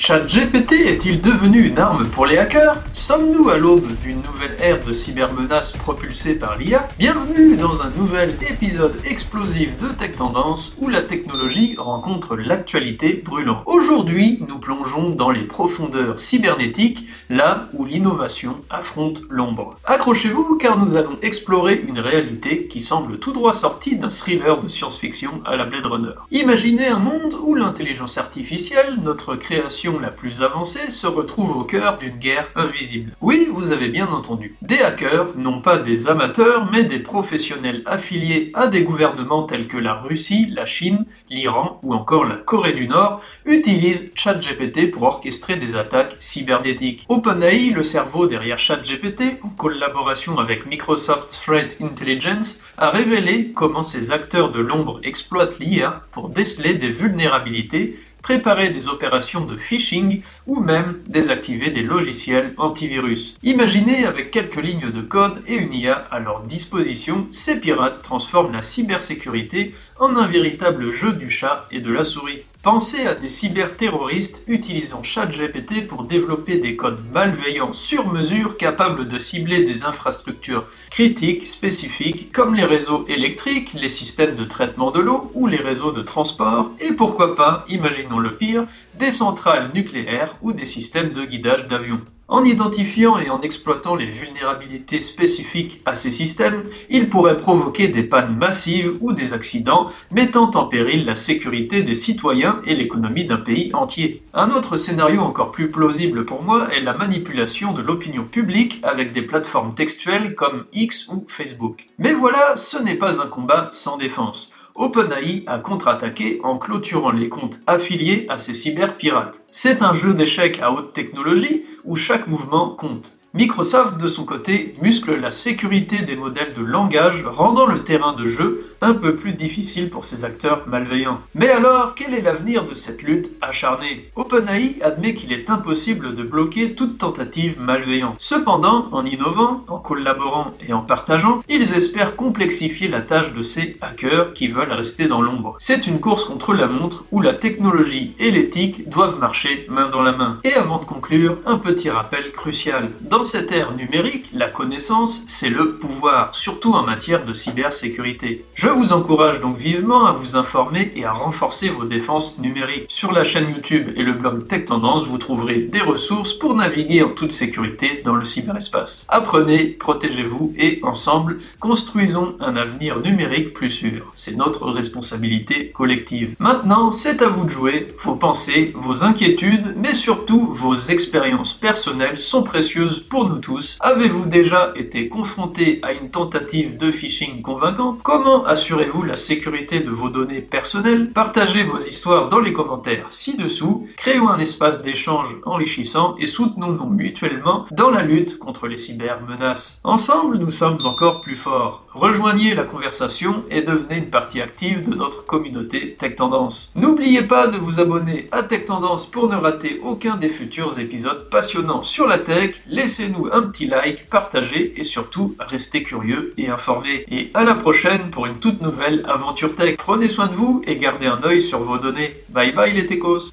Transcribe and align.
ChatGPT 0.00 0.86
est-il 0.86 1.20
devenu 1.20 1.62
une 1.62 1.78
arme 1.78 2.06
pour 2.06 2.24
les 2.24 2.38
hackers? 2.38 2.78
Sommes-nous 2.94 3.50
à 3.50 3.58
l'aube 3.58 3.86
d'une 4.02 4.22
nouvelle 4.22 4.56
ère 4.58 4.82
de 4.82 4.94
cybermenaces 4.94 5.72
propulsée 5.72 6.36
par 6.36 6.56
l'IA 6.56 6.88
Bienvenue 6.98 7.54
dans 7.56 7.82
un 7.82 7.90
nouvel 7.90 8.34
épisode 8.50 8.98
explosif 9.04 9.76
de 9.76 9.88
Tech 9.88 10.12
Tendance 10.12 10.72
où 10.78 10.88
la 10.88 11.02
technologie 11.02 11.76
rencontre 11.76 12.34
l'actualité 12.34 13.22
brûlante. 13.22 13.62
Aujourd'hui, 13.66 14.42
nous 14.48 14.58
plongeons 14.58 15.10
dans 15.10 15.28
les 15.28 15.42
profondeurs 15.42 16.18
cybernétiques, 16.18 17.06
là 17.28 17.68
où 17.74 17.84
l'innovation 17.84 18.54
affronte 18.70 19.20
l'ombre. 19.28 19.76
Accrochez-vous 19.84 20.56
car 20.56 20.78
nous 20.78 20.96
allons 20.96 21.18
explorer 21.20 21.84
une 21.86 21.98
réalité 21.98 22.68
qui 22.68 22.80
semble 22.80 23.18
tout 23.18 23.32
droit 23.32 23.52
sortie 23.52 23.96
d'un 23.96 24.08
thriller 24.08 24.62
de 24.62 24.68
science-fiction 24.68 25.42
à 25.44 25.56
la 25.56 25.66
Blade 25.66 25.84
Runner. 25.84 26.14
Imaginez 26.30 26.88
un 26.88 27.00
monde 27.00 27.36
où 27.42 27.54
l'intelligence 27.54 28.16
artificielle, 28.16 28.96
notre 29.04 29.36
création 29.36 29.89
la 29.98 30.10
plus 30.10 30.42
avancée, 30.42 30.90
se 30.90 31.06
retrouve 31.06 31.56
au 31.56 31.64
cœur 31.64 31.98
d'une 31.98 32.16
guerre 32.16 32.50
invisible. 32.54 33.12
Oui, 33.20 33.48
vous 33.50 33.72
avez 33.72 33.88
bien 33.88 34.06
entendu. 34.08 34.56
Des 34.62 34.80
hackers, 34.80 35.36
non 35.36 35.60
pas 35.60 35.78
des 35.78 36.08
amateurs, 36.08 36.68
mais 36.70 36.84
des 36.84 36.98
professionnels 36.98 37.82
affiliés 37.86 38.52
à 38.54 38.66
des 38.66 38.82
gouvernements 38.82 39.44
tels 39.44 39.66
que 39.66 39.78
la 39.78 39.94
Russie, 39.94 40.46
la 40.50 40.66
Chine, 40.66 41.06
l'Iran 41.28 41.80
ou 41.82 41.94
encore 41.94 42.24
la 42.24 42.36
Corée 42.36 42.72
du 42.72 42.86
Nord, 42.86 43.22
utilisent 43.44 44.12
ChatGPT 44.14 44.90
pour 44.90 45.02
orchestrer 45.02 45.56
des 45.56 45.74
attaques 45.74 46.16
cybernétiques. 46.18 47.06
OpenAI, 47.08 47.70
le 47.70 47.82
cerveau 47.82 48.26
derrière 48.26 48.58
ChatGPT, 48.58 49.40
en 49.42 49.48
collaboration 49.48 50.38
avec 50.38 50.66
Microsoft 50.66 51.30
Threat 51.30 51.76
Intelligence, 51.80 52.60
a 52.76 52.90
révélé 52.90 53.52
comment 53.52 53.82
ces 53.82 54.10
acteurs 54.10 54.52
de 54.52 54.60
l'ombre 54.60 55.00
exploitent 55.02 55.58
l'IA 55.58 56.02
pour 56.10 56.28
déceler 56.28 56.74
des 56.74 56.90
vulnérabilités 56.90 57.98
préparer 58.22 58.70
des 58.70 58.88
opérations 58.88 59.44
de 59.44 59.56
phishing 59.56 60.22
ou 60.46 60.60
même 60.60 60.98
désactiver 61.06 61.70
des 61.70 61.82
logiciels 61.82 62.54
antivirus. 62.56 63.36
Imaginez 63.42 64.04
avec 64.04 64.30
quelques 64.30 64.62
lignes 64.62 64.90
de 64.90 65.02
code 65.02 65.42
et 65.46 65.56
une 65.56 65.72
IA 65.72 65.94
à 66.10 66.20
leur 66.20 66.42
disposition, 66.42 67.26
ces 67.30 67.60
pirates 67.60 68.02
transforment 68.02 68.52
la 68.52 68.62
cybersécurité 68.62 69.74
en 69.98 70.16
un 70.16 70.26
véritable 70.26 70.90
jeu 70.90 71.12
du 71.12 71.30
chat 71.30 71.66
et 71.70 71.80
de 71.80 71.92
la 71.92 72.04
souris. 72.04 72.44
Pensez 72.62 73.06
à 73.06 73.14
des 73.14 73.30
cyberterroristes 73.30 74.42
utilisant 74.46 75.02
ChatGPT 75.02 75.86
pour 75.86 76.04
développer 76.04 76.58
des 76.58 76.76
codes 76.76 77.02
malveillants 77.10 77.72
sur 77.72 78.12
mesure 78.12 78.58
capables 78.58 79.08
de 79.08 79.16
cibler 79.16 79.64
des 79.64 79.84
infrastructures 79.84 80.66
critiques 80.90 81.46
spécifiques 81.46 82.30
comme 82.32 82.54
les 82.54 82.64
réseaux 82.64 83.06
électriques, 83.08 83.72
les 83.72 83.88
systèmes 83.88 84.34
de 84.34 84.44
traitement 84.44 84.90
de 84.90 85.00
l'eau 85.00 85.30
ou 85.32 85.46
les 85.46 85.56
réseaux 85.56 85.92
de 85.92 86.02
transport 86.02 86.70
et 86.80 86.92
pourquoi 86.92 87.34
pas, 87.34 87.64
imaginons 87.70 88.18
le 88.18 88.36
pire, 88.36 88.66
des 88.92 89.10
centrales 89.10 89.70
nucléaires 89.74 90.36
ou 90.42 90.52
des 90.52 90.66
systèmes 90.66 91.12
de 91.12 91.24
guidage 91.24 91.66
d'avions. 91.66 92.02
En 92.30 92.44
identifiant 92.44 93.18
et 93.18 93.28
en 93.28 93.40
exploitant 93.40 93.96
les 93.96 94.06
vulnérabilités 94.06 95.00
spécifiques 95.00 95.80
à 95.84 95.96
ces 95.96 96.12
systèmes, 96.12 96.62
ils 96.88 97.08
pourraient 97.08 97.36
provoquer 97.36 97.88
des 97.88 98.04
pannes 98.04 98.36
massives 98.36 98.96
ou 99.00 99.12
des 99.12 99.32
accidents, 99.32 99.90
mettant 100.12 100.48
en 100.52 100.66
péril 100.66 101.06
la 101.06 101.16
sécurité 101.16 101.82
des 101.82 101.94
citoyens 101.94 102.60
et 102.64 102.76
l'économie 102.76 103.24
d'un 103.24 103.36
pays 103.36 103.74
entier. 103.74 104.22
Un 104.32 104.52
autre 104.52 104.76
scénario 104.76 105.22
encore 105.22 105.50
plus 105.50 105.72
plausible 105.72 106.24
pour 106.24 106.44
moi 106.44 106.72
est 106.72 106.82
la 106.82 106.96
manipulation 106.96 107.72
de 107.72 107.82
l'opinion 107.82 108.22
publique 108.22 108.78
avec 108.84 109.10
des 109.10 109.22
plateformes 109.22 109.74
textuelles 109.74 110.36
comme 110.36 110.66
X 110.72 111.08
ou 111.08 111.26
Facebook. 111.26 111.88
Mais 111.98 112.12
voilà, 112.12 112.54
ce 112.54 112.78
n'est 112.78 112.94
pas 112.94 113.20
un 113.20 113.26
combat 113.26 113.70
sans 113.72 113.96
défense. 113.96 114.52
OpenAI 114.74 115.44
a 115.46 115.58
contre-attaqué 115.58 116.40
en 116.42 116.58
clôturant 116.58 117.10
les 117.10 117.28
comptes 117.28 117.60
affiliés 117.66 118.26
à 118.28 118.38
ces 118.38 118.54
cyberpirates. 118.54 119.42
C'est 119.50 119.82
un 119.82 119.92
jeu 119.92 120.14
d'échecs 120.14 120.60
à 120.62 120.72
haute 120.72 120.92
technologie 120.92 121.64
où 121.84 121.96
chaque 121.96 122.26
mouvement 122.26 122.70
compte. 122.70 123.19
Microsoft, 123.32 123.96
de 123.96 124.08
son 124.08 124.24
côté, 124.24 124.74
muscle 124.82 125.14
la 125.14 125.30
sécurité 125.30 126.02
des 126.02 126.16
modèles 126.16 126.52
de 126.52 126.64
langage, 126.64 127.24
rendant 127.24 127.66
le 127.66 127.84
terrain 127.84 128.12
de 128.12 128.26
jeu 128.26 128.66
un 128.80 128.92
peu 128.92 129.14
plus 129.14 129.34
difficile 129.34 129.88
pour 129.88 130.04
ses 130.04 130.24
acteurs 130.24 130.66
malveillants. 130.66 131.20
Mais 131.36 131.48
alors, 131.48 131.94
quel 131.94 132.12
est 132.12 132.22
l'avenir 132.22 132.64
de 132.64 132.74
cette 132.74 133.02
lutte 133.02 133.30
acharnée? 133.40 134.10
OpenAI 134.16 134.78
admet 134.82 135.14
qu'il 135.14 135.32
est 135.32 135.48
impossible 135.48 136.16
de 136.16 136.24
bloquer 136.24 136.72
toute 136.72 136.98
tentative 136.98 137.60
malveillante. 137.60 138.16
Cependant, 138.18 138.88
en 138.90 139.06
innovant, 139.06 139.64
en 139.68 139.78
collaborant 139.78 140.52
et 140.66 140.72
en 140.72 140.80
partageant, 140.80 141.42
ils 141.48 141.74
espèrent 141.74 142.16
complexifier 142.16 142.88
la 142.88 143.00
tâche 143.00 143.32
de 143.32 143.42
ces 143.42 143.76
hackers 143.80 144.32
qui 144.32 144.48
veulent 144.48 144.72
rester 144.72 145.06
dans 145.06 145.22
l'ombre. 145.22 145.54
C'est 145.60 145.86
une 145.86 146.00
course 146.00 146.24
contre 146.24 146.52
la 146.52 146.66
montre 146.66 147.04
où 147.12 147.20
la 147.20 147.34
technologie 147.34 148.16
et 148.18 148.32
l'éthique 148.32 148.88
doivent 148.88 149.20
marcher 149.20 149.66
main 149.68 149.88
dans 149.88 150.02
la 150.02 150.12
main. 150.12 150.40
Et 150.42 150.54
avant 150.54 150.78
de 150.78 150.84
conclure, 150.84 151.36
un 151.46 151.58
petit 151.58 151.90
rappel 151.90 152.32
crucial. 152.32 152.90
Cette 153.24 153.52
ère 153.52 153.72
numérique, 153.72 154.26
la 154.32 154.48
connaissance, 154.48 155.24
c'est 155.26 155.50
le 155.50 155.76
pouvoir, 155.76 156.34
surtout 156.34 156.72
en 156.72 156.82
matière 156.82 157.24
de 157.24 157.32
cybersécurité. 157.32 158.44
Je 158.54 158.68
vous 158.68 158.92
encourage 158.92 159.40
donc 159.40 159.56
vivement 159.56 160.06
à 160.06 160.12
vous 160.12 160.36
informer 160.36 160.92
et 160.96 161.04
à 161.04 161.12
renforcer 161.12 161.68
vos 161.68 161.84
défenses 161.84 162.38
numériques. 162.38 162.86
Sur 162.88 163.12
la 163.12 163.24
chaîne 163.24 163.50
YouTube 163.50 163.92
et 163.96 164.02
le 164.02 164.12
blog 164.12 164.46
Tech 164.46 164.66
Tendance, 164.66 165.06
vous 165.06 165.18
trouverez 165.18 165.58
des 165.58 165.80
ressources 165.80 166.32
pour 166.32 166.54
naviguer 166.54 167.02
en 167.02 167.10
toute 167.10 167.32
sécurité 167.32 168.02
dans 168.04 168.14
le 168.14 168.24
cyberespace. 168.24 169.06
Apprenez, 169.08 169.64
protégez-vous 169.66 170.54
et 170.58 170.80
ensemble, 170.82 171.38
construisons 171.58 172.36
un 172.40 172.56
avenir 172.56 173.00
numérique 173.00 173.52
plus 173.52 173.70
sûr. 173.70 174.10
C'est 174.14 174.36
notre 174.36 174.70
responsabilité 174.70 175.70
collective. 175.70 176.34
Maintenant, 176.38 176.90
c'est 176.90 177.22
à 177.22 177.28
vous 177.28 177.44
de 177.44 177.50
jouer. 177.50 177.88
Vos 177.98 178.16
pensées, 178.16 178.72
vos 178.74 179.04
inquiétudes, 179.04 179.74
mais 179.76 179.94
surtout 179.94 180.52
vos 180.52 180.76
expériences 180.76 181.54
personnelles 181.54 182.18
sont 182.18 182.42
précieuses 182.42 183.00
pour 183.10 183.28
nous 183.28 183.38
tous. 183.38 183.76
Avez-vous 183.80 184.26
déjà 184.26 184.72
été 184.76 185.08
confronté 185.08 185.80
à 185.82 185.92
une 185.92 186.10
tentative 186.10 186.78
de 186.78 186.92
phishing 186.92 187.42
convaincante? 187.42 188.02
Comment 188.04 188.44
assurez-vous 188.44 189.02
la 189.02 189.16
sécurité 189.16 189.80
de 189.80 189.90
vos 189.90 190.08
données 190.08 190.40
personnelles? 190.40 191.10
Partagez 191.12 191.64
vos 191.64 191.80
histoires 191.80 192.28
dans 192.28 192.38
les 192.38 192.52
commentaires 192.52 193.08
ci-dessous. 193.10 193.88
Créons 193.96 194.28
un 194.28 194.38
espace 194.38 194.80
d'échange 194.80 195.36
enrichissant 195.44 196.14
et 196.20 196.28
soutenons-nous 196.28 196.88
mutuellement 196.88 197.66
dans 197.72 197.90
la 197.90 198.04
lutte 198.04 198.38
contre 198.38 198.68
les 198.68 198.78
cybermenaces. 198.78 199.80
Ensemble, 199.82 200.38
nous 200.38 200.52
sommes 200.52 200.78
encore 200.84 201.20
plus 201.20 201.36
forts. 201.36 201.84
Rejoignez 201.92 202.54
la 202.54 202.62
conversation 202.62 203.42
et 203.50 203.62
devenez 203.62 203.98
une 203.98 204.10
partie 204.10 204.40
active 204.40 204.88
de 204.88 204.94
notre 204.94 205.26
communauté 205.26 205.96
Tech 205.98 206.14
Tendance. 206.14 206.70
N'oubliez 206.76 207.22
pas 207.22 207.48
de 207.48 207.58
vous 207.58 207.80
abonner 207.80 208.28
à 208.30 208.44
Tech 208.44 208.66
Tendance 208.66 209.08
pour 209.08 209.28
ne 209.28 209.34
rater 209.34 209.80
aucun 209.82 210.16
des 210.16 210.28
futurs 210.28 210.78
épisodes 210.78 211.28
passionnants 211.28 211.82
sur 211.82 212.06
la 212.06 212.18
tech. 212.18 212.54
Laissez-nous 213.00 213.28
un 213.32 213.42
petit 213.42 213.66
like, 213.66 214.10
partagez 214.10 214.78
et 214.78 214.84
surtout 214.84 215.34
restez 215.38 215.82
curieux 215.82 216.34
et 216.36 216.48
informés. 216.48 217.06
Et 217.10 217.30
à 217.32 217.44
la 217.44 217.54
prochaine 217.54 218.10
pour 218.10 218.26
une 218.26 218.34
toute 218.34 218.60
nouvelle 218.60 219.06
aventure 219.08 219.54
tech. 219.54 219.76
Prenez 219.78 220.06
soin 220.06 220.26
de 220.26 220.34
vous 220.34 220.60
et 220.66 220.76
gardez 220.76 221.06
un 221.06 221.22
œil 221.24 221.40
sur 221.40 221.60
vos 221.60 221.78
données. 221.78 222.14
Bye 222.28 222.52
bye 222.52 222.74
les 222.74 222.86
techos 222.86 223.30